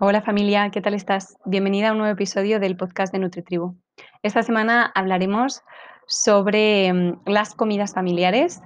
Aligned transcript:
Hola 0.00 0.22
familia, 0.22 0.70
¿qué 0.70 0.80
tal 0.80 0.92
estás? 0.94 1.36
Bienvenida 1.44 1.88
a 1.90 1.92
un 1.92 1.98
nuevo 1.98 2.12
episodio 2.12 2.58
del 2.58 2.76
podcast 2.76 3.12
de 3.12 3.20
NutriTribu. 3.20 3.76
Esta 4.24 4.42
semana 4.42 4.90
hablaremos 4.92 5.62
sobre 6.08 6.92
mm, 6.92 7.20
las 7.26 7.54
comidas 7.54 7.94
familiares, 7.94 8.60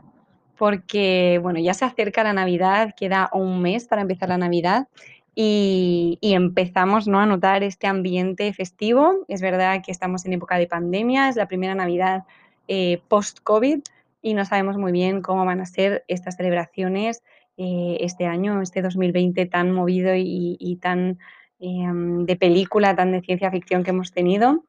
porque 0.56 1.38
bueno, 1.42 1.60
ya 1.60 1.74
se 1.74 1.84
acerca 1.84 2.24
la 2.24 2.32
Navidad, 2.32 2.94
queda 2.96 3.28
un 3.34 3.60
mes 3.60 3.86
para 3.86 4.00
empezar 4.00 4.30
la 4.30 4.38
Navidad 4.38 4.88
y, 5.34 6.18
empezamos 6.22 7.06
¿no? 7.06 7.20
a 7.20 7.26
notar 7.26 7.62
este 7.62 7.86
ambiente 7.86 8.50
festivo. 8.54 9.26
Es 9.28 9.42
verdad 9.42 9.82
que 9.84 9.92
estamos 9.92 10.24
en 10.24 10.32
época 10.32 10.56
de 10.56 10.66
pandemia, 10.66 11.28
es 11.28 11.36
la 11.36 11.46
primera 11.46 11.74
Navidad 11.74 12.24
eh, 12.68 13.02
post-COVID 13.08 13.80
y 14.22 14.32
no 14.32 14.46
sabemos 14.46 14.78
muy 14.78 14.92
bien 14.92 15.20
cómo 15.20 15.44
van 15.44 15.60
a 15.60 15.66
ser 15.66 16.04
estas 16.08 16.36
celebraciones 16.36 17.22
eh, 17.60 17.98
este 18.00 18.24
año, 18.26 18.62
este 18.62 18.82
2020 18.82 19.46
tan 19.46 19.72
movido 19.72 20.12
y, 20.14 20.78
tan 20.80 21.18
em, 21.58 22.24
de 22.24 22.36
película, 22.36 22.94
tan 22.94 23.10
de 23.10 23.20
ciencia 23.20 23.50
ficción 23.50 23.82
que 23.82 23.90
hemos 23.90 24.12
tenido. 24.12 24.64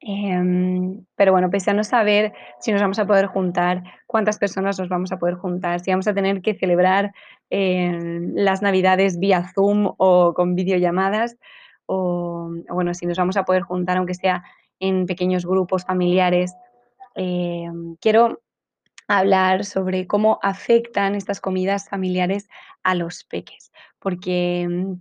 Em, 0.00 1.04
pero 1.14 1.32
bueno, 1.32 1.50
pese 1.50 1.72
a 1.72 1.74
no 1.74 1.84
saber 1.84 2.32
si 2.58 2.72
nos 2.72 2.80
vamos 2.80 2.98
a 2.98 3.06
poder 3.06 3.26
juntar, 3.26 3.82
cuántas 4.06 4.38
personas 4.38 4.78
nos 4.78 4.88
vamos 4.88 5.12
a 5.12 5.18
poder 5.18 5.34
juntar, 5.34 5.80
si 5.80 5.90
vamos 5.90 6.08
a 6.08 6.14
tener 6.14 6.40
que 6.40 6.54
celebrar 6.54 7.12
em, 7.50 8.32
las 8.34 8.62
navidades 8.62 9.18
vía 9.18 9.52
Zoom 9.54 9.92
o 9.98 10.32
con 10.34 10.54
videollamadas, 10.54 11.36
o, 11.84 12.50
bueno, 12.70 12.94
si 12.94 13.04
nos 13.04 13.18
vamos 13.18 13.36
a 13.36 13.44
poder 13.44 13.62
juntar 13.62 13.98
aunque 13.98 14.14
sea 14.14 14.42
en 14.78 15.04
pequeños 15.04 15.44
grupos 15.44 15.84
familiares. 15.84 16.54
Em, 17.14 17.96
quiero 18.00 18.40
hablar 19.18 19.64
sobre 19.64 20.06
cómo 20.06 20.38
afectan 20.42 21.14
estas 21.14 21.40
comidas 21.40 21.88
familiares 21.88 22.48
a 22.82 22.94
los 22.94 23.24
peques, 23.24 23.72
porque 23.98 24.96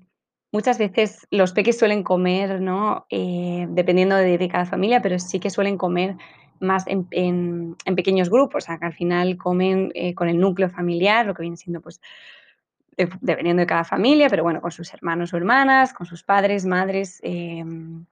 Muchas 0.52 0.80
veces 0.80 1.28
los 1.30 1.54
peques 1.54 1.78
suelen 1.78 2.02
comer, 2.02 2.60
¿no? 2.60 3.06
Eh, 3.12 3.68
dependiendo 3.70 4.16
de, 4.16 4.50
cada 4.50 4.66
familia, 4.66 5.00
pero 5.00 5.20
sí 5.20 5.40
que 5.40 5.52
suelen 5.52 5.78
comer 5.78 6.16
más 6.60 6.86
en, 6.88 7.76
pequeños 7.96 8.32
grupos, 8.32 8.64
o 8.64 8.66
sea, 8.66 8.80
que 8.80 8.86
al 8.86 8.94
final 8.94 9.38
comen 9.38 9.92
eh, 9.94 10.16
con 10.16 10.28
el 10.28 10.40
núcleo 10.40 10.70
familiar, 10.70 11.28
lo 11.28 11.36
que 11.36 11.44
viene 11.44 11.56
siendo, 11.56 11.82
pues, 11.82 12.02
dependiendo 13.22 13.62
de 13.62 13.68
cada 13.68 13.84
familia, 13.84 14.28
pero 14.28 14.44
bueno, 14.44 14.60
con 14.60 14.72
sus 14.72 14.92
hermanos 14.94 15.34
o 15.34 15.38
hermanas, 15.38 15.94
con 15.94 16.08
sus 16.08 16.24
padres, 16.24 16.66
madres, 16.66 17.20
em, 17.24 18.06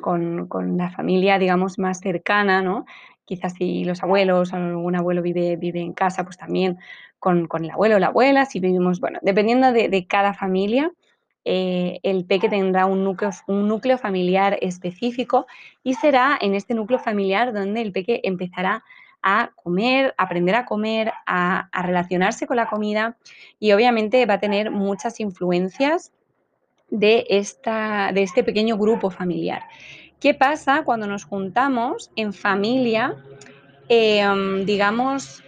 con, 0.00 0.48
la 0.76 0.90
familia, 0.90 1.38
digamos, 1.38 1.78
más 1.78 1.98
cercana, 1.98 2.62
¿no? 2.62 2.86
Quizás 3.28 3.52
si 3.52 3.84
los 3.84 4.02
abuelos, 4.02 4.52
algún 4.52 4.96
abuelo 4.96 5.22
vive, 5.22 5.54
vive 5.54 5.80
en 5.80 5.92
casa, 5.92 6.24
pues 6.24 6.36
también 6.36 6.78
con, 7.20 7.46
el 7.62 7.70
abuelo 7.70 7.96
o 7.96 7.98
la 8.00 8.08
abuela, 8.08 8.46
si 8.46 8.58
vivimos, 8.58 8.98
bueno, 8.98 9.20
dependiendo 9.22 9.70
de 9.70 10.06
cada 10.08 10.34
familia, 10.34 10.90
eh, 11.50 12.00
el 12.02 12.26
peque 12.26 12.50
tendrá 12.50 12.84
un 12.84 13.04
núcleo, 13.04 13.30
un 13.46 13.68
núcleo 13.68 13.96
familiar 13.96 14.58
específico 14.60 15.46
y 15.82 15.94
será 15.94 16.36
en 16.38 16.54
este 16.54 16.74
núcleo 16.74 16.98
familiar 16.98 17.54
donde 17.54 17.80
el 17.80 17.90
peque 17.90 18.20
empezará 18.24 18.84
a 19.22 19.52
comer, 19.56 20.14
a 20.18 20.24
aprender 20.24 20.54
a 20.54 20.66
comer, 20.66 21.10
a, 21.26 21.70
relacionarse 21.72 22.46
con 22.46 22.58
la 22.58 22.68
comida 22.68 23.16
y 23.58 23.72
obviamente 23.72 24.26
va 24.26 24.34
a 24.34 24.40
tener 24.40 24.70
muchas 24.70 25.20
influencias 25.20 26.12
de, 26.90 27.24
esta, 27.30 28.12
de 28.12 28.24
este 28.24 28.44
pequeño 28.44 28.76
grupo 28.76 29.10
familiar. 29.10 29.62
¿Qué 30.20 30.34
pasa 30.34 30.82
cuando 30.84 31.06
nos 31.06 31.24
juntamos 31.24 32.10
en 32.16 32.32
familia, 32.32 33.14
em, 33.88 34.64
digamos, 34.64 35.44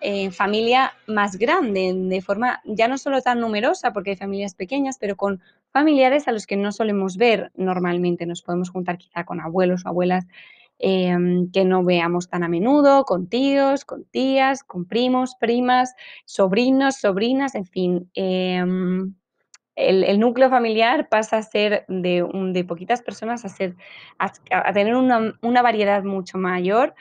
en 0.00 0.32
familia 0.32 0.92
más 1.06 1.36
grande, 1.36 1.92
de 1.94 2.20
forma 2.20 2.60
ya 2.64 2.88
no 2.88 2.98
solo 2.98 3.22
tan 3.22 3.38
numerosa, 3.38 3.92
porque 3.92 4.10
hay 4.10 4.16
familias 4.16 4.54
pequeñas, 4.54 4.96
pero 4.98 5.16
con 5.16 5.40
familiares 5.72 6.26
a 6.26 6.32
los 6.32 6.46
que 6.46 6.56
no 6.56 6.72
solemos 6.72 7.16
ver 7.16 7.52
normalmente. 7.54 8.26
Nos 8.26 8.42
podemos 8.42 8.70
juntar 8.70 8.98
quizá 8.98 9.24
con 9.24 9.40
abuelos 9.40 9.84
o 9.84 9.88
abuelas 9.88 10.26
em, 10.78 11.50
que 11.52 11.64
no 11.64 11.84
veamos 11.84 12.28
tan 12.28 12.42
a 12.42 12.48
menudo, 12.48 13.04
con 13.04 13.28
tíos, 13.28 13.84
con 13.84 14.04
tías, 14.06 14.64
con 14.64 14.86
primos, 14.86 15.36
primas, 15.38 15.94
sobrinos, 16.24 16.96
sobrinas, 16.96 17.54
en 17.54 17.66
fin. 17.66 18.10
Em, 18.14 19.14
el, 19.88 20.20
núcleo 20.20 20.50
familiar 20.50 21.08
pasa 21.08 21.38
a 21.38 21.42
ser 21.42 21.84
de, 21.88 22.64
poquitas 22.66 23.02
personas 23.02 23.44
a, 23.44 23.48
ser, 23.48 23.76
tener 24.74 24.94
una, 24.94 25.62
variedad 25.62 26.02
mucho 26.04 26.38
mayor 26.38 26.94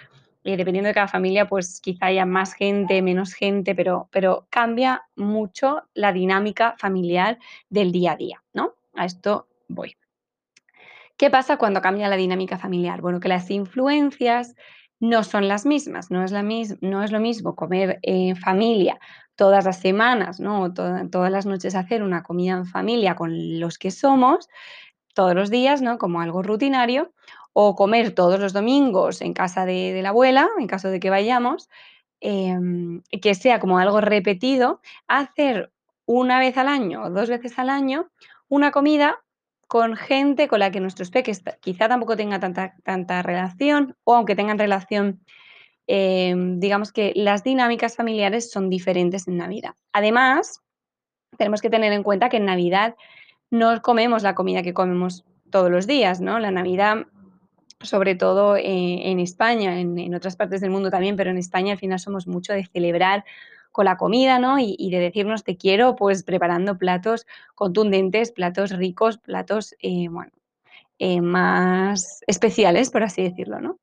y 0.44 0.56
dependiendo 0.56 0.88
de 0.88 0.94
cada 0.94 1.08
familia, 1.08 1.48
pues 1.48 1.82
quizá 1.82 2.08
haya 2.08 2.26
más 2.26 2.54
gente, 2.54 3.02
menos 3.02 3.34
gente, 3.34 3.76
pero, 3.76 4.48
cambia 4.50 5.04
mucho 5.16 5.84
la 5.94 6.14
dinámica 6.14 6.76
familiar 6.78 7.38
del 7.70 7.92
día 7.92 8.14
a 8.14 8.16
día, 8.16 8.44
¿no? 8.54 8.74
A 8.96 9.06
esto 9.06 9.48
voy. 9.68 9.96
¿Qué 11.18 11.30
pasa 11.30 11.58
cuando 11.58 11.82
cambia 11.82 12.08
la 12.08 12.16
dinámica 12.16 12.58
familiar? 12.58 13.02
Bueno, 13.02 13.20
que 13.20 13.28
las 13.28 13.52
influencias 13.52 14.56
no 15.02 15.24
son 15.24 15.50
las 15.50 15.66
mismas, 15.66 16.10
no 16.10 16.24
es 16.24 16.32
lo 17.12 17.20
mismo 17.20 17.56
comer 17.56 18.00
en 18.02 18.38
familia 18.38 19.00
todas 19.40 19.64
las 19.64 19.80
semanas, 19.80 20.42
¿no? 20.42 20.74
todas 20.74 21.32
las 21.32 21.46
noches 21.46 21.74
hacer 21.74 22.04
una 22.04 22.24
comida 22.24 22.58
en 22.58 22.66
familia 22.66 23.16
con 23.16 23.58
los 23.62 23.78
que 23.78 23.90
somos, 23.90 24.50
todos 25.14 25.34
los 25.34 25.50
días, 25.50 25.82
¿no? 25.82 25.98
Como 25.98 26.20
algo 26.20 26.42
rutinario, 26.42 27.14
o 27.54 27.74
comer 27.74 28.14
todos 28.14 28.38
los 28.42 28.52
domingos 28.52 29.22
en 29.22 29.32
casa 29.34 29.66
de, 29.66 29.98
la 30.04 30.10
abuela, 30.10 30.50
en 30.60 30.68
caso 30.68 30.90
de 30.90 31.00
que 31.00 31.10
vayamos, 31.10 31.70
em, 32.20 33.02
que 33.22 33.34
sea 33.34 33.62
como 33.62 33.80
algo 33.80 34.02
repetido, 34.02 34.82
hacer 35.08 35.72
una 36.06 36.38
vez 36.40 36.58
al 36.58 36.68
año 36.68 37.04
o 37.04 37.10
dos 37.10 37.30
veces 37.30 37.58
al 37.60 37.70
año 37.70 38.10
una 38.50 38.72
comida 38.72 39.22
con 39.70 39.96
gente 39.96 40.50
con 40.50 40.60
la 40.60 40.70
que 40.70 40.82
nuestros 40.82 41.12
peques 41.12 41.44
quizá 41.62 41.88
tampoco 41.88 42.18
tenga 42.18 42.42
tanta, 42.42 42.76
tanta 42.84 43.22
relación 43.22 43.96
o 44.04 44.16
aunque 44.16 44.36
tengan 44.36 44.60
relación, 44.60 45.22
em, 45.92 46.60
digamos 46.60 46.92
que 46.92 47.14
las 47.16 47.44
dinámicas 47.44 47.96
familiares 47.96 48.52
son 48.52 48.70
diferentes 48.70 49.28
en 49.28 49.38
Navidad. 49.38 49.74
Además, 49.92 50.62
tenemos 51.38 51.62
que 51.62 51.72
tener 51.72 51.92
en 51.94 52.04
cuenta 52.04 52.30
que 52.30 52.38
en 52.38 52.46
Navidad 52.46 52.96
no 53.50 53.82
comemos 53.82 54.22
la 54.22 54.36
comida 54.36 54.62
que 54.62 54.76
comemos 54.76 55.26
todos 55.50 55.72
los 55.72 55.88
días, 55.88 56.22
¿no? 56.22 56.38
La 56.38 56.52
Navidad 56.52 57.08
sobre 57.82 58.14
todo 58.16 58.56
eh, 58.56 59.10
en 59.10 59.20
España, 59.20 59.80
en, 59.80 60.14
otras 60.14 60.36
partes 60.36 60.62
del 60.62 60.70
mundo 60.70 60.92
también, 60.92 61.16
pero 61.16 61.32
en 61.32 61.38
España 61.38 61.74
al 61.74 61.80
final 61.80 62.00
somos 62.00 62.28
mucho 62.28 62.54
de 62.54 62.66
celebrar 62.66 63.24
con 63.72 63.86
la 63.86 63.98
comida, 63.98 64.38
¿no? 64.38 64.60
Y, 64.60 64.90
de 64.92 65.00
decirnos 65.00 65.44
te 65.44 65.58
quiero, 65.58 65.96
pues 65.96 66.24
preparando 66.24 66.78
platos 66.78 67.26
contundentes, 67.56 68.32
platos 68.32 68.72
ricos, 68.72 69.18
platos, 69.18 69.76
eh, 69.80 70.08
bueno, 70.10 70.32
eh, 70.98 71.22
más 71.22 72.22
especiales, 72.28 72.90
por 72.90 73.04
así 73.04 73.24
decirlo, 73.24 73.60
¿no? 73.60 73.80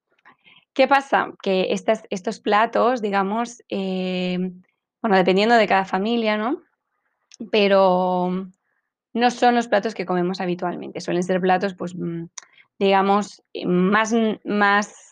¿Qué 0.77 0.87
pasa? 0.87 1.33
Que 1.43 1.75
estos 2.11 2.39
platos, 2.39 3.03
digamos, 3.03 3.63
bueno, 3.69 5.17
dependiendo 5.17 5.57
de 5.57 5.67
cada 5.67 5.85
familia, 5.85 6.37
¿no? 6.37 6.63
pero 7.51 8.49
no 9.13 9.31
son 9.31 9.55
los 9.55 9.69
platos 9.69 9.95
que 9.95 10.07
comemos 10.07 10.41
habitualmente. 10.41 11.01
Suelen 11.01 11.23
ser 11.23 11.41
platos, 11.41 11.75
pues, 11.75 11.95
mm, 11.95 12.25
digamos, 12.79 13.43
eh, 13.53 13.67
más, 13.67 14.15
más 14.45 15.06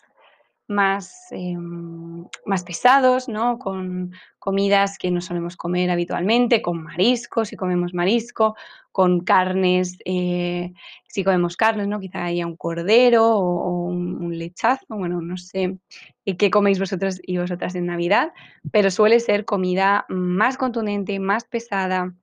más, 0.67 1.27
em, 1.31 2.25
más 2.45 2.63
pesados, 2.63 3.27
¿no? 3.27 3.59
Con 3.59 4.11
comidas 4.39 4.97
que 4.97 5.11
no 5.11 5.21
solemos 5.21 5.57
comer 5.57 5.89
habitualmente, 5.89 6.61
con 6.61 6.83
mariscos, 6.83 7.49
si 7.49 7.55
comemos 7.55 7.93
marisco, 7.93 8.55
con 8.91 9.21
carnes, 9.21 9.97
eh, 10.05 10.73
si 11.07 11.23
comemos 11.23 11.57
carnes, 11.57 11.87
¿no? 11.87 11.99
Quizá 11.99 12.25
haya 12.25 12.47
un 12.47 12.55
cordero 12.55 13.25
o, 13.27 13.39
o 13.39 13.69
un, 13.87 14.23
un, 14.23 14.37
lechazo, 14.37 14.85
bueno, 14.89 15.21
no 15.21 15.37
sé 15.37 15.77
qué 16.25 16.49
coméis 16.49 16.79
vosotros 16.79 17.19
y 17.23 17.37
vosotras 17.37 17.75
en 17.75 17.85
Navidad, 17.85 18.31
pero 18.71 18.89
suele 18.89 19.19
ser 19.19 19.45
comida 19.45 20.05
más 20.09 20.57
contundente, 20.57 21.19
más 21.19 21.45
pesada, 21.45 22.13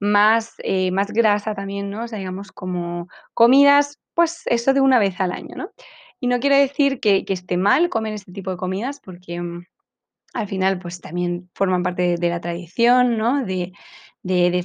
más, 0.00 0.54
eh, 0.58 0.90
más 0.90 1.12
grasa 1.12 1.54
también, 1.54 1.90
¿no? 1.90 2.04
O 2.04 2.08
sea, 2.08 2.18
digamos, 2.18 2.52
como 2.52 3.08
comidas, 3.34 4.00
pues 4.14 4.42
eso 4.46 4.72
de 4.74 4.80
una 4.80 4.98
vez 4.98 5.20
al 5.20 5.32
año, 5.32 5.56
¿no? 5.56 5.70
Y 6.20 6.26
no 6.26 6.40
quiere 6.40 6.58
decir 6.58 7.00
que, 7.00 7.24
esté 7.28 7.56
mal 7.56 7.88
comer 7.88 8.14
este 8.14 8.32
tipo 8.32 8.50
de 8.50 8.56
comidas, 8.56 9.00
porque 9.00 9.40
mm, 9.40 9.64
al 10.34 10.48
final, 10.48 10.78
pues 10.78 11.00
también 11.00 11.50
forman 11.54 11.82
parte 11.82 12.16
de, 12.16 12.28
la 12.28 12.40
tradición, 12.40 13.16
¿no? 13.16 13.44
De, 13.44 13.72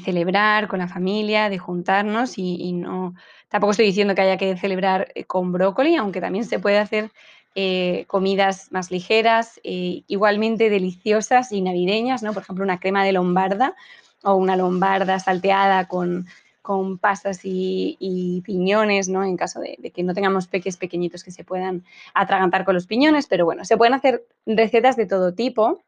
celebrar 0.03 0.67
con 0.67 0.79
la 0.79 0.87
familia, 0.87 1.49
de 1.49 1.57
juntarnos 1.57 2.37
y, 2.37 2.55
y, 2.55 2.73
no, 2.73 3.13
tampoco 3.47 3.71
estoy 3.71 3.85
diciendo 3.85 4.15
que 4.15 4.21
haya 4.21 4.37
que 4.37 4.57
celebrar 4.57 5.09
eh, 5.15 5.25
con 5.25 5.51
brócoli, 5.51 5.95
aunque 5.95 6.19
también 6.19 6.43
se 6.43 6.59
puede 6.59 6.79
hacer 6.79 7.11
eh, 7.55 8.05
comidas 8.07 8.71
más 8.71 8.89
ligeras, 8.89 9.59
eh, 9.63 10.03
igualmente 10.07 10.71
deliciosas 10.71 11.51
y 11.51 11.61
navideñas, 11.61 12.23
¿no? 12.23 12.33
Por 12.33 12.41
ejemplo, 12.41 12.63
una 12.63 12.79
crema 12.79 13.05
de 13.05 13.11
lombarda 13.11 13.75
o 14.23 14.33
una 14.33 14.55
lombarda 14.55 15.19
salteada 15.19 15.87
con, 15.87 16.25
con 16.63 16.97
pasas 16.97 17.41
y, 17.43 18.41
piñones, 18.45 19.09
¿no? 19.09 19.23
En 19.23 19.37
caso 19.37 19.59
de, 19.59 19.91
que 19.93 20.01
no 20.01 20.13
tengamos 20.13 20.47
peques 20.47 20.77
pequeñitos 20.77 21.23
que 21.23 21.31
se 21.31 21.43
puedan 21.43 21.83
atragantar 22.13 22.63
con 22.63 22.73
los 22.73 22.87
piñones, 22.87 23.27
pero 23.27 23.45
bueno, 23.45 23.65
se 23.65 23.77
pueden 23.77 23.93
hacer 23.93 24.25
recetas 24.45 24.95
de 24.95 25.05
todo 25.05 25.35
tipo. 25.35 25.83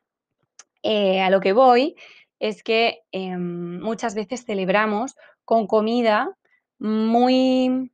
Eh, 0.83 1.21
a 1.21 1.29
lo 1.29 1.39
que 1.39 1.53
voy 1.53 1.95
es 2.39 2.61
que 2.61 3.03
eh, 3.13 3.37
muchas 3.37 4.15
veces 4.15 4.45
celebramos 4.45 5.15
con 5.45 5.65
comida 5.65 6.35
muy, 6.77 7.89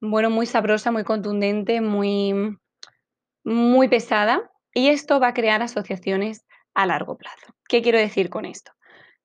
bueno, 0.00 0.30
muy 0.30 0.46
sabrosa, 0.46 0.92
muy 0.92 1.02
contundente, 1.02 1.80
muy, 1.80 2.56
muy 3.42 3.88
pesada, 3.88 4.50
y 4.72 4.88
esto 4.88 5.18
va 5.18 5.28
a 5.28 5.34
crear 5.34 5.62
asociaciones 5.62 6.46
a 6.74 6.86
largo 6.86 7.18
plazo. 7.18 7.54
¿Qué 7.68 7.82
quiero 7.82 7.98
decir 7.98 8.30
con 8.30 8.44
esto? 8.44 8.70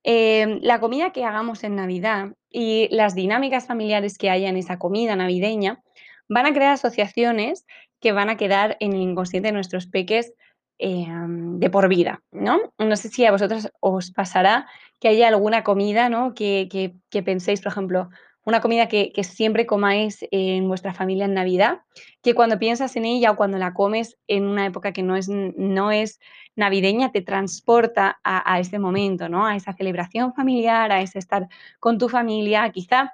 Eh, 0.04 0.60
la 0.62 0.80
comida 0.80 1.12
que 1.12 1.26
hagamos 1.26 1.64
en 1.64 1.76
Navidad 1.76 2.34
y 2.50 2.90
las 2.92 3.16
dinámicas 3.16 3.68
familiares 3.68 4.18
que 4.18 4.30
haya 4.30 4.50
en 4.50 4.58
esa 4.58 4.78
comida 4.78 5.16
navideña 5.16 5.82
van 6.28 6.46
a 6.46 6.54
crear 6.54 6.74
asociaciones 6.74 7.66
que 8.00 8.12
van 8.12 8.30
a 8.30 8.38
quedar 8.38 8.76
en 8.80 8.94
el 8.94 9.02
inconsciente 9.02 9.48
de 9.48 9.54
nuestros 9.54 9.88
peques 9.88 10.34
eh, 10.80 11.08
de 11.08 11.70
por 11.70 11.88
vida, 11.88 12.22
¿no? 12.32 12.60
No 12.78 12.96
sé 12.96 13.10
si 13.10 13.26
a 13.26 13.32
vosotros 13.32 13.70
os 13.80 14.12
pasará 14.12 14.68
que 15.00 15.08
haya 15.08 15.30
alguna 15.30 15.64
comida, 15.64 16.10
¿no? 16.10 16.34
Que, 16.34 16.68
que, 16.70 16.96
que 17.10 17.24
penséis, 17.24 17.62
por 17.62 17.72
ejemplo, 17.72 18.10
una 18.46 18.62
comida 18.62 18.88
que, 18.88 19.12
siempre 19.24 19.66
comáis 19.66 20.26
en 20.32 20.68
vuestra 20.68 20.94
familia 20.94 21.26
en 21.26 21.34
Navidad, 21.34 21.82
que 22.22 22.36
cuando 22.36 22.60
piensas 22.60 22.96
en 22.96 23.06
ella 23.06 23.32
o 23.32 23.36
cuando 23.36 23.58
la 23.58 23.74
comes 23.74 24.18
en 24.28 24.46
una 24.46 24.66
época 24.66 24.92
que 24.92 25.04
no 25.04 25.16
es, 25.16 25.30
no 25.30 25.92
es 25.92 26.20
navideña 26.56 27.12
te 27.12 27.22
transporta 27.22 28.20
a, 28.24 28.54
a 28.54 28.60
ese 28.60 28.80
momento, 28.80 29.30
¿no? 29.30 29.46
A 29.46 29.56
esa 29.56 29.74
celebración 29.74 30.34
familiar, 30.34 30.92
a 30.92 31.02
ese 31.02 31.20
estar 31.20 31.48
con 31.80 31.98
tu 31.98 32.10
familia, 32.10 32.70
quizá 32.72 33.14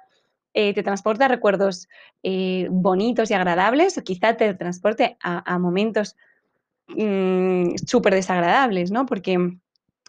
eh, 0.52 0.74
te 0.74 0.82
transporta 0.82 1.28
recuerdos 1.28 1.88
eh, 2.24 2.66
bonitos 2.70 3.30
y 3.30 3.34
agradables, 3.34 3.96
o 3.98 4.02
quizá 4.02 4.36
te 4.36 4.52
transporte 4.54 5.16
a, 5.22 5.58
momentos 5.58 6.16
mmm, 6.88 7.76
súper 7.86 8.14
desagradables, 8.14 8.90
¿no? 8.90 9.06
Porque 9.06 9.38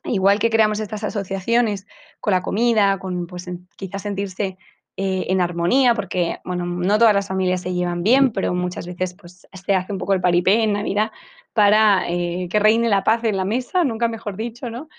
igual 0.04 0.40
que 0.40 0.50
creamos 0.50 0.80
estas 0.80 1.04
asociaciones 1.04 1.86
con 2.20 2.32
la 2.32 2.42
comida, 2.42 2.98
con 2.98 3.28
pues 3.28 3.50
quizás 3.76 4.02
sentirse 4.02 4.58
eh, 5.04 5.32
en 5.32 5.42
armonía, 5.42 5.96
porque 5.96 6.42
bueno, 6.44 6.64
no 6.64 7.00
todas 7.00 7.16
las 7.16 7.28
familias 7.28 7.62
se 7.62 7.74
llevan 7.74 8.04
bien, 8.04 8.32
pero 8.32 8.54
muchas 8.54 8.86
veces 8.86 9.16
pues 9.16 9.48
se 9.52 9.74
hace 9.74 9.92
un 9.92 9.98
poco 9.98 10.14
el 10.14 10.22
paripé 10.22 10.62
en 10.62 10.74
Navidad 10.74 11.10
para 11.54 12.08
eh, 12.08 12.48
que 12.52 12.60
reine 12.60 12.88
la 12.88 13.04
paz 13.04 13.24
en 13.24 13.36
la 13.36 13.44
mesa, 13.44 13.84
nunca 13.84 14.08
mejor 14.08 14.38
dicho, 14.38 14.70
¿no? 14.70 14.90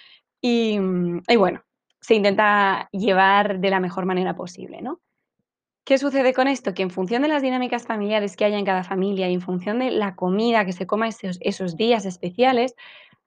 Y, 0.40 0.76
bueno, 1.38 1.62
se 2.00 2.16
intenta 2.16 2.88
llevar 2.90 3.60
de 3.60 3.70
la 3.70 3.78
mejor 3.78 4.04
manera 4.04 4.34
posible, 4.34 4.82
¿no? 4.82 5.00
¿Qué 5.84 5.98
sucede 5.98 6.34
con 6.34 6.48
esto? 6.48 6.74
Que 6.74 6.82
en 6.82 6.90
función 6.90 7.22
de 7.22 7.28
las 7.28 7.42
dinámicas 7.42 7.86
familiares 7.86 8.34
que 8.34 8.44
haya 8.44 8.58
en 8.58 8.64
cada 8.64 8.82
familia 8.82 9.28
y 9.28 9.34
en 9.34 9.40
función 9.40 9.78
de 9.78 9.92
la 9.92 10.16
comida 10.16 10.64
que 10.64 10.72
se 10.72 10.84
coma 10.84 11.06
esos, 11.06 11.38
esos 11.42 11.76
días 11.76 12.06
especiales, 12.06 12.74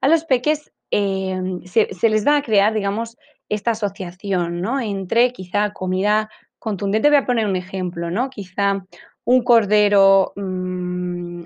a 0.01 0.09
los 0.09 0.25
peques 0.25 0.73
eh, 0.91 1.39
se, 1.63 1.93
se, 1.93 2.09
les 2.09 2.27
va 2.27 2.35
a 2.35 2.41
crear, 2.41 2.73
digamos, 2.73 3.17
esta 3.49 3.71
asociación, 3.71 4.61
¿no? 4.61 4.79
Entre 4.79 5.31
quizá 5.31 5.71
comida 5.71 6.29
contundente, 6.65 7.09
voy 7.09 7.19
a 7.19 7.27
poner 7.27 7.45
un 7.45 7.55
ejemplo, 7.55 8.09
¿no? 8.09 8.31
Quizá 8.31 8.83
un 9.23 9.43
cordero 9.43 10.33
mmm, 10.35 11.43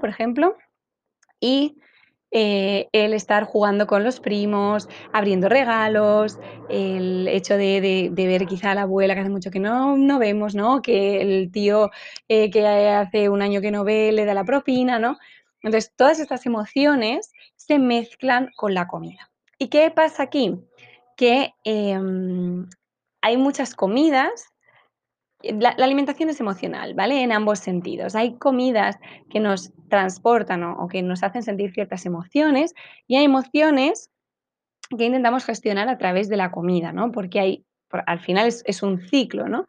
por 0.00 0.08
ejemplo, 0.08 0.56
y 1.40 1.76
eh, 2.32 2.88
el 2.92 3.14
estar 3.14 3.44
jugando 3.44 3.86
con 3.86 4.02
los 4.02 4.18
primos, 4.18 4.88
abriendo 5.12 5.48
regalos, 5.48 6.40
el 6.66 7.28
hecho 7.28 7.56
de, 7.56 8.10
ver 8.12 8.46
quizá 8.46 8.72
a 8.72 8.74
la 8.74 8.82
abuela 8.82 9.14
que 9.14 9.20
hace 9.20 9.30
mucho 9.30 9.52
que 9.52 9.60
no, 9.60 9.96
no 9.96 10.18
vemos, 10.18 10.54
¿no? 10.56 10.82
Que 10.82 11.22
el 11.22 11.50
tío 11.52 11.90
eh, 12.28 12.50
que 12.50 12.66
hace 12.66 13.28
un 13.28 13.40
año 13.40 13.60
que 13.60 13.70
no 13.70 13.84
ve 13.84 14.10
le 14.12 14.24
da 14.24 14.34
la 14.34 14.44
propina, 14.44 14.98
¿no? 14.98 15.16
Entonces, 15.62 15.92
todas 15.96 16.18
estas 16.18 16.44
emociones 16.44 17.32
se 17.56 17.78
mezclan 17.78 18.50
con 18.56 18.74
la 18.74 18.88
comida. 18.88 19.30
¿Y 19.58 19.68
qué 19.68 19.90
pasa 19.90 20.24
aquí? 20.24 20.56
Que 21.16 21.54
eh, 21.64 21.98
hay 23.20 23.36
muchas 23.36 23.74
comidas 23.74 24.52
la, 25.42 25.74
la, 25.76 25.84
alimentación 25.84 26.28
es 26.30 26.40
emocional, 26.40 26.94
¿vale? 26.94 27.22
En 27.22 27.32
ambos 27.32 27.60
sentidos. 27.60 28.14
Hay 28.14 28.36
comidas 28.36 28.96
que 29.30 29.40
nos 29.40 29.72
transportan 29.88 30.64
o, 30.64 30.88
que 30.88 31.02
nos 31.02 31.22
hacen 31.22 31.42
sentir 31.42 31.72
ciertas 31.72 32.06
emociones 32.06 32.74
y 33.06 33.16
hay 33.16 33.24
emociones 33.24 34.10
que 34.96 35.04
intentamos 35.04 35.44
gestionar 35.44 35.88
a 35.88 35.98
través 35.98 36.28
de 36.28 36.36
la 36.36 36.50
comida, 36.50 36.92
¿no? 36.92 37.12
Porque 37.12 37.40
hay, 37.40 37.64
al 38.06 38.20
final 38.20 38.48
es, 38.48 38.82
un 38.82 39.00
ciclo, 39.00 39.48
¿no? 39.48 39.66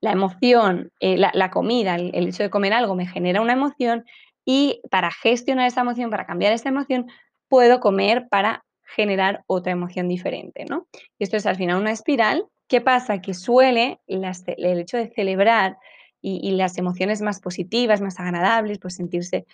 La 0.00 0.12
emoción, 0.12 0.90
eh, 1.00 1.18
la, 1.18 1.30
la, 1.34 1.50
comida, 1.50 1.96
el, 1.96 2.14
el 2.14 2.28
hecho 2.28 2.42
de 2.42 2.50
comer 2.50 2.72
algo 2.72 2.94
me 2.94 3.06
genera 3.06 3.42
una 3.42 3.52
emoción 3.52 4.04
y 4.46 4.80
para 4.90 5.10
gestionar 5.10 5.66
esa 5.66 5.82
emoción, 5.82 6.08
para 6.08 6.24
cambiar 6.24 6.52
esa 6.54 6.70
emoción, 6.70 7.06
puedo 7.48 7.80
comer 7.80 8.26
para 8.30 8.64
generar 8.84 9.44
otra 9.46 9.72
emoción 9.72 10.08
diferente, 10.08 10.64
¿no? 10.64 10.86
Y 11.18 11.24
esto 11.24 11.36
es 11.36 11.44
al 11.44 11.56
final 11.56 11.78
una 11.78 11.92
espiral 11.92 12.46
¿Qué 12.70 12.80
pasa? 12.80 13.20
Que 13.20 13.34
suele 13.34 14.00
el 14.06 14.78
hecho 14.78 14.96
de 14.96 15.08
celebrar 15.08 15.76
y, 16.22 16.52
las 16.52 16.78
emociones 16.78 17.20
más 17.20 17.40
positivas, 17.40 18.00
más 18.00 18.20
agradables, 18.20 18.78
pues 18.78 18.94
sentirse 18.94 19.44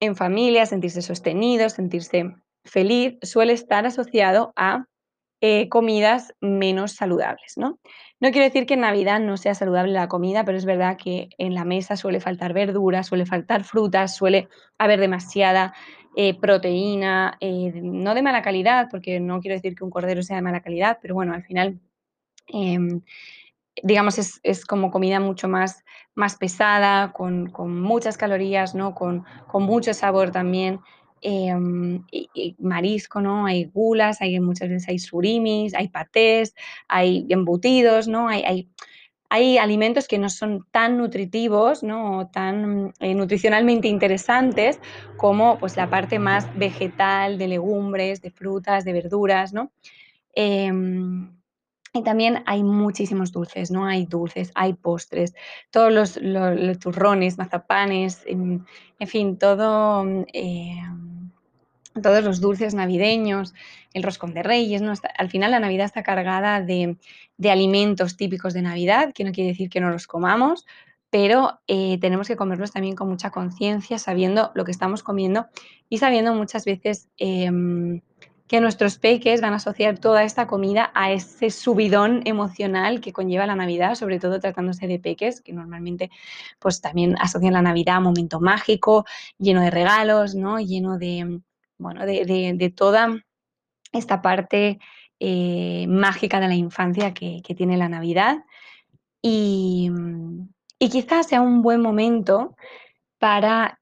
en 0.00 0.16
familia, 0.16 0.66
sentirse 0.66 1.02
sostenido, 1.02 1.70
sentirse 1.70 2.34
feliz, 2.64 3.16
suele 3.22 3.52
estar 3.52 3.86
asociado 3.86 4.52
a 4.56 4.86
eh, 5.40 5.68
comidas 5.68 6.34
menos 6.40 6.94
saludables, 6.94 7.52
¿no? 7.56 7.78
No 8.18 8.32
quiero 8.32 8.46
decir 8.46 8.66
que 8.66 8.74
en 8.74 8.80
Navidad 8.80 9.20
no 9.20 9.36
sea 9.36 9.54
saludable 9.54 9.92
la 9.92 10.08
comida, 10.08 10.44
pero 10.44 10.58
es 10.58 10.64
verdad 10.64 10.96
que 10.96 11.28
en 11.38 11.54
la 11.54 11.64
mesa 11.64 11.96
suele 11.96 12.18
faltar 12.18 12.52
verdura, 12.52 13.04
suele 13.04 13.24
faltar 13.24 13.62
frutas, 13.62 14.16
suele 14.16 14.48
haber 14.78 14.98
demasiada 14.98 15.74
eh, 16.16 16.34
proteína, 16.34 17.36
eh, 17.38 17.70
no 17.76 18.16
de 18.16 18.22
mala 18.22 18.42
calidad, 18.42 18.88
porque 18.90 19.20
no 19.20 19.40
quiero 19.40 19.54
decir 19.54 19.76
que 19.76 19.84
un 19.84 19.90
cordero 19.90 20.24
sea 20.24 20.36
de 20.36 20.42
mala 20.42 20.62
calidad, 20.62 20.98
pero 21.00 21.14
bueno, 21.14 21.32
al 21.32 21.44
final 21.44 21.78
eh, 22.48 22.78
digamos, 23.82 24.18
es, 24.18 24.40
es, 24.42 24.64
como 24.64 24.90
comida 24.90 25.20
mucho 25.20 25.48
más, 25.48 25.84
más 26.14 26.36
pesada, 26.36 27.12
con, 27.12 27.50
con 27.50 27.80
muchas 27.80 28.16
calorías, 28.16 28.74
¿no? 28.74 28.94
Con, 28.94 29.24
con, 29.46 29.64
mucho 29.64 29.94
sabor 29.94 30.30
también. 30.30 30.80
Y 31.22 32.54
marisco, 32.58 33.20
¿no? 33.20 33.46
Hay 33.46 33.64
gulas, 33.64 34.20
hay 34.20 34.38
muchas 34.38 34.68
veces 34.68 34.88
hay 34.88 34.98
surimis, 34.98 35.74
hay 35.74 35.88
patés, 35.88 36.54
hay 36.88 37.26
embutidos, 37.30 38.06
¿no? 38.06 38.28
Hay, 38.28 38.44
hay, 38.44 38.68
hay 39.28 39.58
alimentos 39.58 40.06
que 40.06 40.18
no 40.18 40.28
son 40.28 40.66
tan 40.70 40.98
nutritivos, 40.98 41.82
¿no? 41.82 42.30
Tan 42.32 42.92
eh, 43.00 43.14
nutricionalmente 43.14 43.88
interesantes 43.88 44.78
como 45.16 45.58
pues 45.58 45.76
la 45.76 45.90
parte 45.90 46.20
más 46.20 46.46
vegetal 46.56 47.38
de 47.38 47.48
legumbres, 47.48 48.22
de 48.22 48.30
frutas, 48.30 48.84
de 48.84 48.92
verduras, 48.92 49.52
¿no? 49.52 49.72
Eh, 50.34 50.70
y 51.96 52.02
también 52.02 52.42
hay 52.46 52.62
muchísimos 52.62 53.32
dulces, 53.32 53.70
¿no? 53.70 53.86
Hay 53.86 54.06
dulces, 54.06 54.52
hay 54.54 54.74
postres, 54.74 55.34
todos 55.70 55.92
los, 55.92 56.78
turrones, 56.78 57.38
mazapanes, 57.38 58.22
en, 58.26 58.66
en, 58.98 59.08
fin, 59.08 59.38
todo, 59.38 60.04
eh, 60.32 60.76
todos 62.02 62.22
los 62.22 62.40
dulces 62.40 62.74
navideños, 62.74 63.54
el 63.94 64.02
roscón 64.02 64.34
de 64.34 64.42
reyes, 64.42 64.82
¿no? 64.82 64.92
Al 65.16 65.30
final 65.30 65.50
la 65.50 65.60
Navidad 65.60 65.86
está 65.86 66.02
cargada 66.02 66.60
de, 66.60 66.96
de, 67.38 67.50
alimentos 67.50 68.16
típicos 68.16 68.52
de 68.52 68.62
Navidad, 68.62 69.12
que 69.14 69.24
no 69.24 69.32
quiere 69.32 69.50
decir 69.50 69.70
que 69.70 69.80
no 69.80 69.90
los 69.90 70.06
comamos, 70.06 70.66
pero 71.08 71.60
eh, 71.66 71.98
tenemos 72.00 72.28
que 72.28 72.36
comerlos 72.36 72.72
también 72.72 72.94
con 72.94 73.08
mucha 73.08 73.30
conciencia, 73.30 73.98
sabiendo 73.98 74.50
lo 74.54 74.64
que 74.64 74.72
estamos 74.72 75.02
comiendo 75.02 75.46
y 75.88 75.98
sabiendo 75.98 76.34
muchas 76.34 76.64
veces 76.64 77.08
eh, 77.16 77.50
que 78.48 78.60
nuestros 78.60 78.98
peques 78.98 79.40
van 79.40 79.52
a 79.52 79.56
asociar 79.56 79.98
toda 79.98 80.22
esta 80.22 80.46
comida 80.46 80.90
a 80.94 81.10
ese 81.10 81.50
subidón 81.50 82.22
emocional 82.24 83.00
que 83.00 83.12
conlleva 83.12 83.46
la 83.46 83.56
Navidad, 83.56 83.94
sobre 83.96 84.20
todo 84.20 84.38
tratándose 84.38 84.86
de 84.86 84.98
peques, 84.98 85.40
que 85.40 85.52
normalmente 85.52 86.10
pues 86.58 86.80
también 86.80 87.16
asocian 87.18 87.54
la 87.54 87.62
Navidad 87.62 87.96
a 87.96 87.98
un 87.98 88.04
momento 88.04 88.40
mágico, 88.40 89.04
lleno 89.38 89.62
de 89.62 89.70
regalos, 89.70 90.34
¿no? 90.34 90.60
Lleno 90.60 90.96
de, 90.98 91.40
bueno, 91.78 92.06
de, 92.06 92.54
de, 92.56 92.70
toda 92.70 93.16
esta 93.92 94.22
parte 94.22 94.78
eh, 95.18 95.86
mágica 95.88 96.38
de 96.38 96.48
la 96.48 96.54
infancia 96.54 97.12
que, 97.14 97.42
que 97.44 97.54
tiene 97.54 97.76
la 97.76 97.88
Navidad. 97.88 98.44
Y, 99.22 99.90
y, 100.78 100.88
quizás 100.88 101.26
sea 101.26 101.40
un 101.40 101.62
buen 101.62 101.80
momento 101.80 102.54
para, 103.18 103.80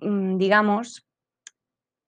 mm, 0.00 0.38
digamos, 0.38 1.06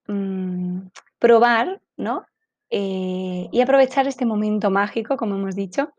mmm, 0.06 0.86
probar, 1.18 1.81
¿no? 1.96 2.26
Eh, 2.70 3.48
y 3.52 3.60
aprovechar 3.60 4.06
este 4.06 4.24
momento 4.24 4.70
mágico, 4.70 5.16
como 5.16 5.36
hemos 5.36 5.54
dicho, 5.54 5.92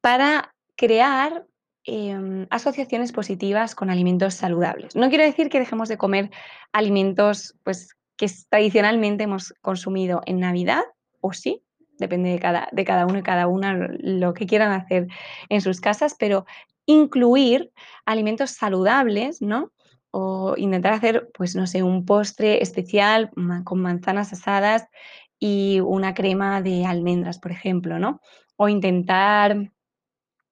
para 0.00 0.54
crear 0.76 1.46
eh, 1.84 2.46
asociaciones 2.50 3.10
positivas 3.10 3.74
con 3.74 3.90
alimentos 3.90 4.34
saludables. 4.34 4.94
No 4.94 5.08
quiero 5.08 5.24
decir 5.24 5.48
que 5.48 5.58
dejemos 5.58 5.88
de 5.88 5.98
comer 5.98 6.30
alimentos 6.72 7.56
pues, 7.64 7.96
que 8.16 8.30
tradicionalmente 8.48 9.24
hemos 9.24 9.52
consumido 9.60 10.22
en 10.26 10.38
Navidad, 10.38 10.82
o 11.20 11.32
sí, 11.32 11.62
depende 11.98 12.30
de 12.30 12.38
cada, 12.38 12.68
de 12.70 12.84
cada 12.84 13.06
uno 13.06 13.18
y 13.18 13.22
cada 13.22 13.48
una 13.48 13.74
lo 13.74 14.34
que 14.34 14.46
quieran 14.46 14.72
hacer 14.72 15.08
en 15.48 15.60
sus 15.60 15.80
casas, 15.80 16.14
pero 16.18 16.46
incluir 16.86 17.72
alimentos 18.04 18.52
saludables, 18.52 19.42
¿no? 19.42 19.72
O 20.12 20.54
intentar 20.58 20.92
hacer, 20.92 21.30
pues 21.34 21.56
no 21.56 21.66
sé, 21.66 21.82
un 21.82 22.04
postre 22.04 22.62
especial 22.62 23.30
con 23.64 23.80
manzanas 23.80 24.32
asadas 24.32 24.86
y 25.38 25.80
una 25.80 26.14
crema 26.14 26.62
de 26.62 26.86
almendras, 26.86 27.38
por 27.38 27.50
ejemplo, 27.50 27.98
¿no? 27.98 28.20
O 28.56 28.68
intentar 28.68 29.72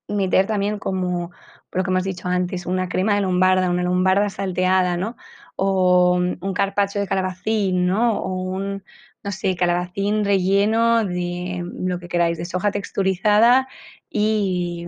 meter 0.08 0.46
también 0.46 0.78
como 0.78 1.30
lo 1.72 1.84
que 1.84 1.90
hemos 1.90 2.04
dicho 2.04 2.26
antes, 2.26 2.66
una 2.66 2.88
crema 2.88 3.14
de 3.14 3.20
lombarda, 3.20 3.70
una 3.70 3.82
lombarda 3.82 4.30
salteada, 4.30 4.96
¿no? 4.96 5.16
O 5.56 6.14
un 6.14 6.54
carpacho 6.54 6.98
de 6.98 7.06
calabacín, 7.06 7.86
¿no? 7.86 8.18
O 8.18 8.32
un, 8.32 8.82
no 9.22 9.30
sé, 9.30 9.54
calabacín 9.56 10.24
relleno 10.24 11.04
de 11.04 11.62
lo 11.80 11.98
que 11.98 12.08
queráis, 12.08 12.38
de 12.38 12.46
soja 12.46 12.70
texturizada 12.70 13.68
y, 14.08 14.86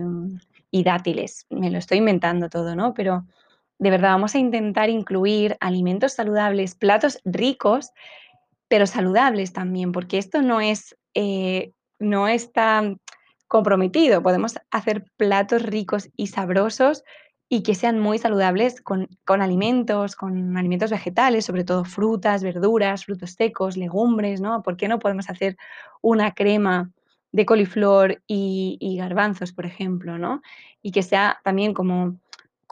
y 0.71 0.83
dátiles. 0.83 1.45
Me 1.51 1.69
lo 1.69 1.77
estoy 1.77 1.99
inventando 1.99 2.49
todo, 2.49 2.75
¿no? 2.75 2.93
Pero 2.95 3.27
de 3.83 3.89
verdad 3.89 4.11
vamos 4.11 4.33
a 4.33 4.39
intentar 4.39 4.89
incluir 4.89 5.57
alimentos 5.59 6.13
saludables, 6.13 6.73
platos 6.73 7.19
ricos, 7.25 7.91
pero 8.69 8.87
saludables 8.87 9.51
también, 9.51 9.91
porque 9.91 10.17
esto 10.17 10.41
no 10.41 10.61
es, 10.61 10.95
eh, 11.13 11.73
no 11.99 12.29
está 12.29 12.95
comprometido. 13.49 14.23
Podemos 14.23 14.57
hacer 14.71 15.03
platos 15.17 15.63
ricos 15.63 16.09
y 16.15 16.27
sabrosos 16.27 17.03
y 17.49 17.61
que 17.61 17.75
sean 17.75 17.99
muy 17.99 18.19
saludables 18.19 18.81
con, 18.81 19.09
con, 19.25 19.41
alimentos, 19.41 20.15
con 20.15 20.55
alimentos 20.55 20.89
vegetales, 20.89 21.43
sobre 21.43 21.65
todo 21.65 21.83
frutas, 21.83 22.41
verduras, 22.41 23.03
frutos 23.03 23.31
secos, 23.31 23.75
legumbres, 23.75 24.39
¿no? 24.39 24.63
¿Por 24.63 24.77
qué 24.77 24.87
no 24.87 24.99
podemos 24.99 25.29
hacer 25.29 25.57
una 26.01 26.33
crema 26.33 26.89
de 27.33 27.45
coliflor 27.45 28.23
y, 28.27 28.77
y 28.79 28.95
garbanzos, 28.95 29.51
por 29.51 29.65
ejemplo, 29.65 30.17
¿no? 30.17 30.41
Y 30.81 30.91
que 30.91 31.03
sea 31.03 31.41
también 31.43 31.73
como 31.73 32.17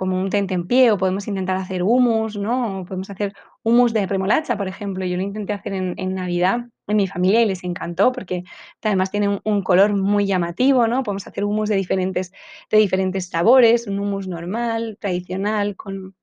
como 0.02 0.20
un 0.20 0.32
tentempié 0.32 0.90
o 0.90 0.98
podemos 0.98 1.28
intentar 1.28 1.58
hacer 1.58 1.84
hummus, 1.84 2.36
¿no? 2.36 2.80
O 2.80 2.86
podemos 2.86 3.12
hacer 3.12 3.36
hummus 3.62 3.94
de 3.94 4.08
remolacha, 4.08 4.58
por 4.58 4.68
ejemplo. 4.68 5.06
Yo 5.06 5.16
lo 5.16 5.22
intenté 5.22 5.54
hacer 5.54 5.74
en, 5.74 6.16
Navidad 6.16 6.62
en 6.88 6.98
mi 6.98 7.06
familia 7.06 7.44
y 7.44 7.46
les 7.46 7.64
encantó 7.64 8.12
porque 8.12 8.44
además 8.82 9.12
tiene 9.12 9.28
un, 9.30 9.42
un, 9.44 9.62
color 9.62 9.94
muy 9.94 10.26
llamativo, 10.26 10.88
¿no? 10.88 11.04
Podemos 11.04 11.28
hacer 11.28 11.44
hummus 11.44 11.70
de 11.70 11.76
diferentes, 11.76 12.32
de 12.72 12.80
diferentes 12.80 13.30
sabores, 13.30 13.86
un 13.86 14.00
hummus 14.00 14.28
normal, 14.28 14.98
tradicional, 15.00 15.76
con, 15.76 16.16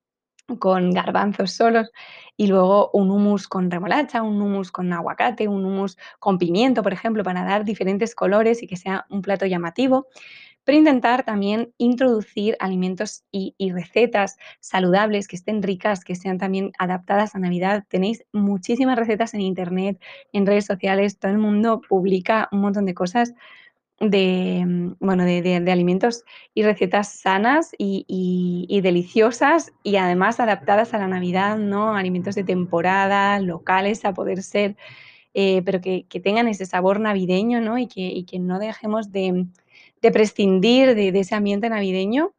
con 0.59 0.91
garbanzos 0.91 1.53
solos 1.53 1.91
y 2.37 2.49
luego 2.49 2.91
un 2.93 3.13
hummus 3.13 3.47
con 3.47 3.71
remolacha, 3.71 4.23
un 4.23 4.43
hummus 4.43 4.73
con 4.73 4.93
aguacate, 4.93 5.47
un 5.47 5.65
hummus 5.65 5.97
con 6.19 6.39
pimiento, 6.39 6.83
por 6.83 6.93
ejemplo, 6.93 7.23
para 7.23 7.45
dar 7.45 7.65
diferentes 7.65 8.17
colores 8.17 8.61
y 8.63 8.67
que 8.67 8.77
sea 8.77 9.07
un 9.11 9.23
plato 9.23 9.47
llamativo 9.47 10.09
pero 10.69 10.77
intentar 10.77 11.25
también 11.25 11.73
introducir 11.79 12.55
alimentos 12.61 13.25
y, 13.33 13.55
recetas 13.73 14.37
saludables 14.61 15.27
que 15.27 15.37
estén 15.37 15.63
ricas, 15.63 16.05
que 16.05 16.15
sean 16.15 16.37
también 16.37 16.73
adaptadas 16.79 17.35
a 17.35 17.39
Navidad. 17.39 17.85
Tenéis 17.89 18.27
muchísimas 18.35 18.99
recetas 18.99 19.33
en 19.33 19.41
Internet, 19.41 19.99
en 20.35 20.45
redes 20.45 20.67
sociales, 20.67 21.19
todo 21.19 21.33
el 21.33 21.39
mundo 21.39 21.81
publica 21.89 22.51
un 22.53 22.61
montón 22.61 22.85
de 22.85 22.93
cosas 22.93 23.33
de, 23.99 24.63
mm, 24.67 24.97
bueno, 25.01 25.25
de, 25.25 25.41
de, 25.41 25.73
alimentos 25.73 26.25
y 26.53 26.65
recetas 26.65 27.15
sanas 27.15 27.73
y, 27.79 28.05
y, 28.07 28.67
y, 28.69 28.83
deliciosas 28.83 29.73
y 29.83 29.97
además 29.97 30.39
adaptadas 30.39 30.93
a 30.93 30.99
la 30.99 31.09
Navidad, 31.09 31.57
¿no? 31.57 31.97
Alimentos 31.97 32.35
de 32.35 32.45
temporada, 32.45 33.41
locales 33.41 34.05
a 34.05 34.13
poder 34.13 34.43
ser, 34.43 34.77
eh, 35.33 35.63
pero 35.65 35.81
que, 35.81 36.05
que, 36.11 36.21
tengan 36.21 36.47
ese 36.47 36.67
sabor 36.67 37.01
navideño, 37.01 37.63
¿no? 37.63 37.79
Y 37.79 37.87
que, 37.87 38.03
y 38.03 38.25
que 38.25 38.39
no 38.39 38.59
dejemos 38.59 39.13
de 39.13 39.47
de 40.03 40.11
prescindir 40.11 40.95
de, 40.95 41.09
ese 41.09 41.35
ambiente 41.35 41.69
navideño, 41.69 42.33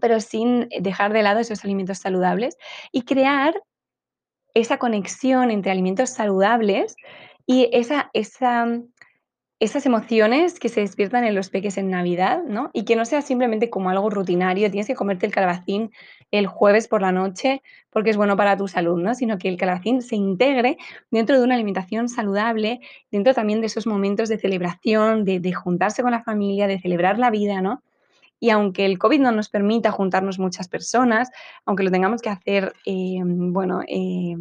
pero 0.00 0.20
sin 0.20 0.68
dejar 0.80 1.12
de 1.12 1.22
lado 1.22 1.40
esos 1.40 1.64
alimentos 1.64 1.98
saludables 1.98 2.56
y 2.92 3.02
crear 3.02 3.54
esa 4.54 4.78
conexión 4.78 5.50
entre 5.50 5.72
alimentos 5.72 6.10
saludables 6.10 6.96
y 7.46 7.68
esa, 7.72 8.10
esa, 8.12 8.66
esas 9.60 9.86
emociones 9.86 10.58
que 10.58 10.68
se 10.68 10.80
despiertan 10.80 11.24
en 11.24 11.34
los 11.34 11.48
peques 11.48 11.78
en 11.78 11.88
Navidad, 11.88 12.42
¿no? 12.46 12.70
Y 12.72 12.84
que 12.84 12.96
no 12.96 13.04
sea 13.04 13.22
simplemente 13.22 13.70
como 13.70 13.88
algo 13.88 14.10
rutinario, 14.10 14.70
tienes 14.70 14.86
que 14.86 14.96
comerte 14.96 15.26
el 15.26 15.32
calabacín 15.32 15.92
el 16.32 16.46
jueves 16.48 16.88
por 16.88 17.02
la 17.02 17.12
noche 17.12 17.62
porque 17.90 18.10
es 18.10 18.16
bueno 18.16 18.36
para 18.36 18.56
tu 18.56 18.66
salud, 18.66 19.00
¿no? 19.00 19.14
Sino 19.14 19.38
que 19.38 19.48
el 19.48 19.56
calabacín 19.56 20.02
se 20.02 20.16
integre 20.16 20.76
dentro 21.10 21.38
de 21.38 21.44
una 21.44 21.54
alimentación 21.54 22.08
saludable, 22.08 22.80
dentro 23.12 23.32
también 23.34 23.60
de 23.60 23.68
esos 23.68 23.86
momentos 23.86 24.28
de 24.28 24.38
celebración, 24.38 25.24
de, 25.24 25.52
juntarse 25.52 26.02
con 26.02 26.10
la 26.10 26.24
familia, 26.24 26.66
de 26.66 26.80
celebrar 26.80 27.18
la 27.18 27.30
vida, 27.30 27.60
¿no? 27.60 27.82
Y 28.40 28.50
aunque 28.50 28.84
el 28.84 28.98
COVID 28.98 29.20
no 29.20 29.30
nos 29.30 29.48
permita 29.48 29.92
juntarnos 29.92 30.40
muchas 30.40 30.68
personas, 30.68 31.30
aunque 31.64 31.84
lo 31.84 31.92
tengamos 31.92 32.20
que 32.20 32.30
hacer, 32.30 32.72
eh, 32.84 33.20
bueno, 33.22 33.82
eh, 33.86 34.34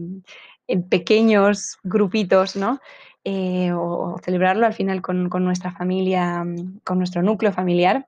en 0.67 0.89
pequeños 0.89 1.77
grupitos, 1.84 2.55
¿no? 2.55 2.79
Eh, 3.25 3.72
o, 3.72 4.18
celebrarlo 4.22 4.65
al 4.65 4.74
final 4.74 5.01
con, 5.01 5.30
nuestra 5.30 5.72
familia, 5.72 6.44
con 6.84 6.98
nuestro 6.98 7.24
núcleo 7.24 7.53
familiar, 7.53 8.08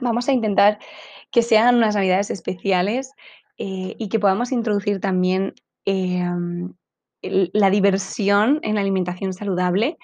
vamos 0.00 0.28
a 0.28 0.32
intentar 0.32 0.78
que 1.30 1.42
sean 1.42 1.76
unas 1.76 1.94
navidades 1.94 2.30
especiales 2.30 3.12
eh, 3.58 3.94
y 3.98 4.08
que 4.08 4.18
podamos 4.18 4.52
introducir 4.52 4.98
también 4.98 5.54
eh, 5.84 6.24
la 7.20 7.70
diversión 7.70 8.60
en 8.62 8.76
la 8.76 8.80
alimentación 8.80 9.34
saludable, 9.34 9.98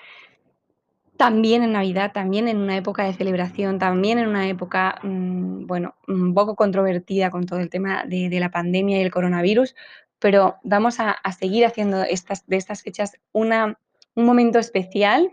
también 1.17 1.63
en 1.63 1.73
Navidad, 1.73 2.13
también 2.13 2.47
en 2.49 2.59
una 2.59 2.77
época 2.77 3.05
de 3.05 3.15
celebración, 3.15 3.79
también 3.79 4.19
en 4.19 4.29
una 4.29 4.49
época, 4.49 4.99
mmm, 5.03 5.67
bueno, 5.67 5.95
un 6.09 6.35
poco 6.35 6.57
controvertida 6.57 7.31
con 7.31 7.47
todo 7.47 7.61
el 7.61 7.71
tema 7.71 8.05
de, 8.05 8.29
de, 8.29 8.41
la 8.41 8.51
pandemia 8.51 8.99
y 8.99 9.03
el 9.03 9.11
coronavirus, 9.11 9.75
pero 10.19 10.57
vamos 10.63 11.01
a, 11.01 11.11
a 11.13 11.33
seguir 11.33 11.65
haciendo 11.65 12.03
estas, 12.03 12.47
de 12.47 12.57
estas 12.57 12.83
fechas 12.83 13.17
una, 13.33 13.79
un 14.15 14.25
momento 14.25 14.59
especial, 14.59 15.31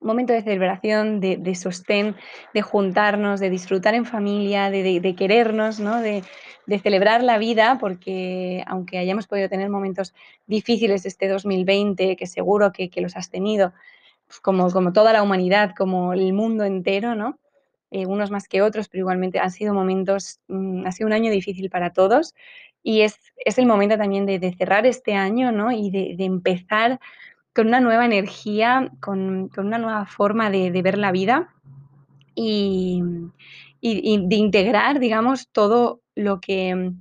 un 0.00 0.08
momento 0.08 0.32
de 0.32 0.42
celebración, 0.42 1.20
de, 1.20 1.36
de 1.38 1.54
sostén, 1.54 2.14
de 2.52 2.62
juntarnos, 2.62 3.40
de 3.40 3.50
disfrutar 3.50 3.94
en 3.94 4.04
familia, 4.04 4.70
de, 4.70 5.14
querernos, 5.16 5.80
¿no? 5.80 6.00
de, 6.00 6.22
celebrar 6.82 7.22
la 7.22 7.38
vida, 7.38 7.78
porque 7.80 8.62
aunque 8.66 8.98
hayamos 8.98 9.26
podido 9.26 9.48
tener 9.48 9.70
momentos 9.70 10.14
difíciles 10.46 11.06
este 11.06 11.28
2020, 11.28 12.16
que 12.16 12.26
seguro 12.26 12.72
que, 12.72 12.90
los 12.96 13.16
has 13.16 13.30
tenido, 13.30 13.72
pues 14.26 14.40
como, 14.40 14.92
toda 14.92 15.12
la 15.12 15.22
humanidad, 15.22 15.74
como 15.76 16.12
el 16.12 16.32
mundo 16.32 16.64
entero, 16.64 17.14
¿no? 17.14 17.38
Eh, 17.90 18.06
unos 18.06 18.30
más 18.30 18.48
que 18.48 18.60
otros, 18.60 18.88
pero 18.88 19.02
igualmente 19.02 19.38
han 19.38 19.52
sido 19.52 19.72
momentos, 19.72 20.40
mmm, 20.48 20.84
ha 20.84 20.92
sido 20.92 21.06
un 21.06 21.12
año 21.12 21.30
difícil 21.30 21.70
para 21.70 21.92
todos 21.92 22.34
y 22.82 23.00
es, 23.00 23.18
es 23.44 23.58
el 23.58 23.66
momento 23.66 23.96
también 23.96 24.26
de, 24.26 24.54
cerrar 24.56 24.84
este 24.86 25.14
año, 25.14 25.50
¿no? 25.50 25.72
Y 25.72 25.90
de, 25.90 26.24
empezar 26.24 27.00
con 27.54 27.68
una 27.68 27.80
nueva 27.80 28.04
energía, 28.04 28.90
con, 29.00 29.50
una 29.56 29.78
nueva 29.78 30.06
forma 30.06 30.50
de, 30.50 30.70
ver 30.82 30.98
la 30.98 31.12
vida 31.12 31.54
y, 32.34 33.02
de 33.80 34.36
integrar, 34.36 34.98
digamos, 34.98 35.48
todo 35.50 36.00
lo 36.14 36.40
que, 36.40 36.92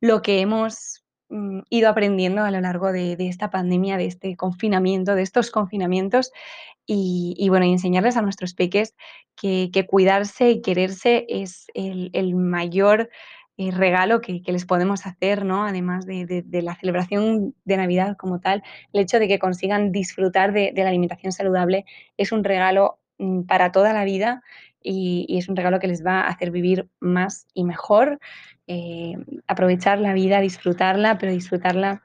lo 0.00 0.22
que 0.22 0.40
hemos 0.40 1.04
mm, 1.28 1.60
ido 1.70 1.88
aprendiendo 1.88 2.42
a 2.42 2.50
lo 2.50 2.60
largo 2.60 2.90
de 2.92 3.16
esta 3.20 3.50
pandemia, 3.50 3.96
de 3.96 4.06
este 4.06 4.36
confinamiento, 4.36 5.14
de 5.14 5.22
estos 5.22 5.50
confinamientos, 5.50 6.32
y 6.84 7.48
bueno, 7.48 7.64
y 7.64 7.72
enseñarles 7.72 8.16
a 8.16 8.22
nuestros 8.22 8.54
peques 8.54 8.94
que 9.36 9.86
cuidarse 9.88 10.50
y 10.50 10.60
quererse 10.60 11.24
es 11.28 11.66
el 11.74 12.34
mayor, 12.34 13.08
eh, 13.58 13.70
regalo 13.70 14.20
que 14.20 14.42
que 14.42 14.52
les 14.52 14.64
podemos 14.64 15.06
hacer, 15.06 15.44
¿no? 15.44 15.64
Además 15.66 16.06
de 16.06 16.42
de 16.44 16.62
la 16.62 16.74
celebración 16.76 17.54
de 17.64 17.76
Navidad 17.76 18.16
como 18.16 18.40
tal, 18.40 18.62
el 18.92 19.02
hecho 19.02 19.18
de 19.18 19.28
que 19.28 19.38
consigan 19.38 19.92
disfrutar 19.92 20.52
de 20.52 20.72
de 20.74 20.82
la 20.82 20.88
alimentación 20.88 21.32
saludable 21.32 21.84
es 22.16 22.32
un 22.32 22.44
regalo, 22.44 22.98
mm, 23.18 23.42
para 23.42 23.70
toda 23.72 23.92
la 23.92 24.04
vida 24.04 24.42
y 24.82 25.26
y 25.28 25.38
es 25.38 25.48
un 25.48 25.56
regalo 25.56 25.80
que 25.80 25.88
les 25.88 26.04
va 26.04 26.22
a 26.22 26.28
hacer 26.28 26.50
vivir 26.50 26.88
más 27.00 27.46
y 27.54 27.64
mejor, 27.64 28.18
eh, 28.66 29.16
aprovechar 29.46 29.98
la 30.00 30.14
vida, 30.14 30.40
disfrutarla, 30.40 31.18
pero 31.18 31.32
disfrutarla 31.32 32.02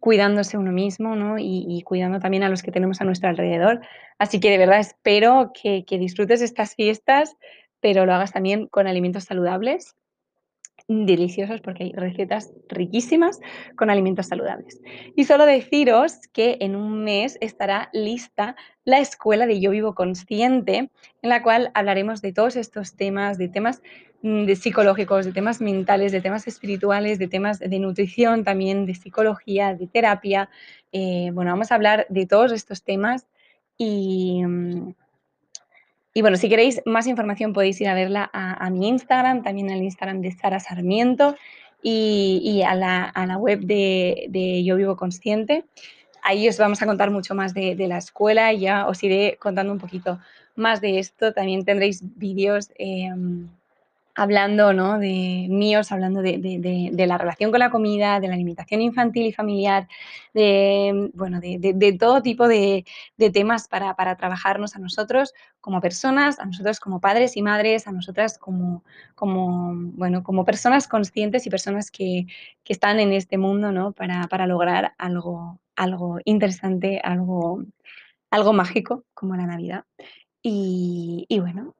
cuidándose 0.00 0.58
uno 0.58 0.72
mismo, 0.72 1.16
¿no? 1.16 1.38
Y 1.38 1.66
y 1.68 1.82
cuidando 1.82 2.20
también 2.20 2.42
a 2.44 2.48
los 2.48 2.62
que 2.62 2.72
tenemos 2.72 3.00
a 3.00 3.04
nuestro 3.04 3.28
alrededor. 3.28 3.80
Así 4.18 4.40
que 4.40 4.50
de 4.50 4.58
verdad 4.58 4.80
espero 4.80 5.52
que 5.54 5.84
que 5.84 5.98
disfrutes 5.98 6.42
estas 6.42 6.74
fiestas, 6.74 7.36
pero 7.80 8.06
lo 8.06 8.14
hagas 8.14 8.32
también 8.32 8.66
con 8.68 8.86
alimentos 8.88 9.24
saludables, 9.24 9.96
deliciosos, 10.88 11.60
porque 11.60 11.84
hay 11.84 11.92
recetas 11.92 12.52
riquísimas 12.68 13.40
con 13.76 13.90
alimentos 13.90 14.26
saludables. 14.26 14.80
Y 15.14 15.24
solo 15.24 15.44
deciros 15.44 16.18
que 16.32 16.56
en 16.60 16.74
un 16.74 17.04
mes 17.04 17.36
estará 17.42 17.90
lista 17.92 18.56
la 18.84 18.98
escuela 18.98 19.46
de 19.46 19.60
Yo 19.60 19.70
Vivo 19.70 19.94
Consciente, 19.94 20.90
en 21.20 21.28
la 21.28 21.42
cual 21.42 21.70
hablaremos 21.74 22.22
de 22.22 22.32
todos 22.32 22.56
estos 22.56 22.96
temas, 22.96 23.36
de 23.36 23.48
temas, 23.48 23.82
mm, 24.22 24.50
psicológicos, 24.54 25.26
de 25.26 25.32
temas 25.32 25.60
mentales, 25.60 26.10
de 26.10 26.22
temas 26.22 26.48
espirituales, 26.48 27.18
de 27.18 27.28
temas 27.28 27.58
de 27.58 27.78
nutrición, 27.78 28.42
también 28.42 28.86
de 28.86 28.94
psicología, 28.94 29.74
de 29.74 29.88
terapia. 29.88 30.48
Eh, 30.92 31.30
bueno, 31.34 31.50
vamos 31.50 31.70
a 31.70 31.74
hablar 31.74 32.06
de 32.08 32.24
todos 32.26 32.50
estos 32.50 32.82
temas 32.82 33.26
y, 33.76 34.42
mm 34.42 34.94
y 36.18 36.20
bueno, 36.20 36.36
si 36.36 36.48
queréis 36.48 36.82
más 36.84 37.06
información 37.06 37.52
podéis 37.52 37.80
ir 37.80 37.86
a 37.86 37.94
verla 37.94 38.28
a 38.32 38.68
mi 38.70 38.88
Instagram, 38.88 39.44
también 39.44 39.70
al 39.70 39.84
Instagram 39.84 40.20
de 40.20 40.32
Sara 40.32 40.58
Sarmiento 40.58 41.36
y 41.80 42.60
a 42.66 42.74
la 42.74 43.04
a 43.04 43.24
la 43.24 43.36
web 43.36 43.60
de 43.60 44.64
Yo 44.64 44.74
Vivo 44.74 44.96
Consciente. 44.96 45.64
Ahí 46.24 46.48
os 46.48 46.58
vamos 46.58 46.82
a 46.82 46.86
contar 46.86 47.12
mucho 47.12 47.36
más 47.36 47.54
de 47.54 47.76
de 47.76 47.86
la 47.86 47.98
escuela 47.98 48.52
y 48.52 48.62
ya 48.62 48.88
os 48.88 49.00
iré 49.04 49.36
contando 49.38 49.72
un 49.72 49.78
poquito 49.78 50.18
más 50.56 50.80
de 50.80 50.98
esto. 50.98 51.32
También 51.32 51.64
tendréis 51.64 52.02
vídeos, 52.02 52.72
em, 52.78 53.48
hablando, 54.18 54.72
¿no? 54.72 54.98
De 54.98 55.46
míos, 55.50 55.92
hablando 55.92 56.22
de 56.22 56.38
de 56.38 56.90
de 56.92 57.06
la 57.06 57.18
relación 57.18 57.50
con 57.50 57.60
la 57.60 57.70
comida, 57.70 58.20
de 58.20 58.28
la 58.28 58.34
alimentación 58.34 58.82
infantil 58.82 59.26
y 59.26 59.32
familiar, 59.32 59.88
de, 60.34 61.10
bueno, 61.14 61.40
de 61.40 61.96
todo 61.98 62.22
tipo 62.22 62.48
de 62.48 62.84
de 63.16 63.30
temas 63.30 63.68
para 63.68 63.94
para 63.96 64.16
trabajarnos 64.16 64.76
a 64.76 64.78
nosotros 64.80 65.32
como 65.60 65.80
personas, 65.80 66.38
a 66.40 66.46
nosotros 66.46 66.80
como 66.80 67.00
padres 67.00 67.36
y 67.36 67.42
madres, 67.42 67.86
a 67.86 67.92
nosotras 67.92 68.38
como 68.38 68.84
como, 69.14 69.72
bueno, 69.74 70.22
como 70.22 70.44
personas 70.44 70.88
conscientes 70.88 71.46
y 71.46 71.50
personas 71.50 71.90
que 71.90 72.26
que 72.64 72.72
están 72.72 73.00
en 73.00 73.12
este 73.12 73.38
mundo, 73.38 73.72
¿no? 73.72 73.92
Para 73.92 74.26
para 74.28 74.46
lograr 74.46 74.94
algo 74.98 75.60
algo 75.76 76.18
interesante, 76.24 77.00
algo 77.04 77.62
algo 78.30 78.52
mágico 78.52 79.04
como 79.14 79.36
la 79.36 79.46
Navidad. 79.46 79.84
Y 80.42 81.26
y 81.28 81.40
bueno, 81.40 81.74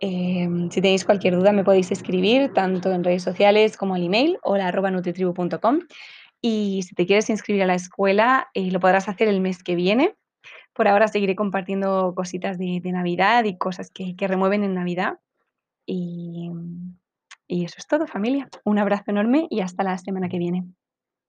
em, 0.00 0.70
si 0.70 0.80
tenéis 0.80 1.04
cualquier 1.04 1.36
duda 1.36 1.52
me 1.52 1.64
podéis 1.64 1.90
escribir 1.92 2.52
tanto 2.52 2.92
en 2.92 3.04
redes 3.04 3.22
sociales 3.22 3.76
como 3.76 3.94
al 3.94 4.02
email 4.02 4.38
hola@nutritribu.com. 4.42 5.80
Y 6.42 6.82
si 6.82 6.94
te 6.94 7.06
quieres 7.06 7.28
inscribir 7.30 7.62
a 7.62 7.66
la 7.66 7.74
escuela, 7.74 8.48
eh, 8.54 8.70
lo 8.70 8.80
podrás 8.80 9.08
hacer 9.08 9.28
el 9.28 9.40
mes 9.40 9.62
que 9.62 9.74
viene. 9.74 10.14
Por 10.72 10.88
ahora 10.88 11.08
seguiré 11.08 11.36
compartiendo 11.36 12.14
cositas 12.16 12.58
de 12.58 12.80
Navidad 12.84 13.44
y 13.44 13.58
cosas 13.58 13.90
que 13.90 14.14
remueven 14.26 14.64
en 14.64 14.74
Navidad. 14.74 15.18
Y 17.50 17.64
eso 17.64 17.74
es 17.78 17.86
todo, 17.88 18.06
familia. 18.06 18.48
Un 18.64 18.78
abrazo 18.78 19.10
enorme 19.10 19.48
y 19.50 19.60
hasta 19.60 19.82
la 19.82 19.98
semana 19.98 20.28
que 20.28 20.38
viene. 20.38 20.64